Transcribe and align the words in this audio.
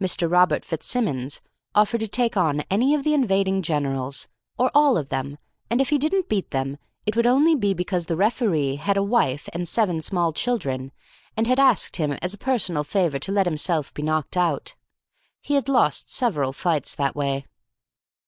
Mr. 0.00 0.30
Robert 0.30 0.64
FitzSimmons 0.64 1.40
offered 1.74 1.98
to 1.98 2.06
take 2.06 2.36
on 2.36 2.60
any 2.70 2.94
of 2.94 3.02
the 3.02 3.12
invading 3.12 3.60
generals, 3.60 4.28
or 4.56 4.70
all 4.72 4.96
of 4.96 5.08
them, 5.08 5.36
and 5.68 5.80
if 5.80 5.88
he 5.90 5.98
didn't 5.98 6.28
beat 6.28 6.52
them 6.52 6.78
it 7.06 7.16
would 7.16 7.26
only 7.26 7.56
be 7.56 7.74
because 7.74 8.06
the 8.06 8.14
referee 8.14 8.76
had 8.76 8.96
a 8.96 9.02
wife 9.02 9.48
and 9.52 9.66
seven 9.66 10.00
small 10.00 10.32
children 10.32 10.92
and 11.36 11.48
had 11.48 11.58
asked 11.58 11.96
him 11.96 12.12
as 12.22 12.32
a 12.32 12.38
personal 12.38 12.84
favour 12.84 13.18
to 13.18 13.32
let 13.32 13.46
himself 13.46 13.92
be 13.92 14.02
knocked 14.02 14.36
out. 14.36 14.76
He 15.40 15.54
had 15.54 15.68
lost 15.68 16.08
several 16.08 16.52
fights 16.52 16.94
that 16.94 17.16
way. 17.16 17.44